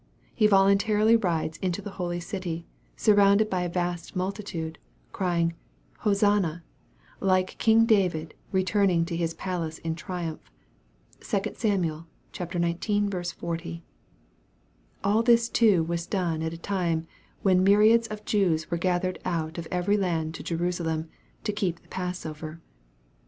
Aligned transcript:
He 0.33 0.47
voluntarily 0.47 1.15
rides 1.15 1.59
into 1.59 1.79
the 1.79 1.91
holy 2.01 2.19
city, 2.19 2.65
surrounded 2.95 3.51
by 3.51 3.61
a 3.61 3.69
vast 3.69 4.15
multitude, 4.15 4.79
crying, 5.11 5.53
Hosanna, 5.99 6.63
like 7.19 7.55
king 7.59 7.85
David 7.85 8.33
returning 8.51 9.05
to 9.05 9.15
his 9.15 9.35
palace 9.35 9.77
in 9.77 9.93
triumph. 9.93 10.49
(2 11.19 11.41
Sam. 11.53 11.83
xix. 12.33 13.31
40.) 13.35 13.83
All 15.03 15.21
this 15.21 15.47
too 15.49 15.83
was 15.83 16.07
done 16.07 16.41
at 16.41 16.51
a 16.53 16.57
time 16.57 17.05
when 17.43 17.63
myriads 17.63 18.07
of 18.07 18.25
Jews 18.25 18.71
were 18.71 18.77
gathered 18.79 19.19
out 19.23 19.59
of 19.59 19.67
every 19.69 19.97
land 19.97 20.33
to 20.33 20.41
Jerusalem, 20.41 21.09
to 21.43 21.53
keep 21.53 21.79
the 21.79 21.89
Passover. 21.89 22.59